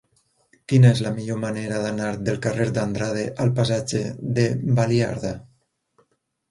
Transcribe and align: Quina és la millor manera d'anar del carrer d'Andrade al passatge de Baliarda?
Quina 0.71 0.89
és 0.95 1.01
la 1.07 1.11
millor 1.17 1.37
manera 1.43 1.77
d'anar 1.83 2.09
del 2.29 2.39
carrer 2.47 2.69
d'Andrade 2.79 3.27
al 3.45 3.55
passatge 3.61 4.03
de 4.41 4.49
Baliarda? 4.83 5.41